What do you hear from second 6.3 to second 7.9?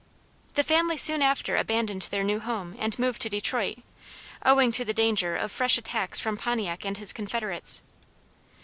Pontiac and his confederates.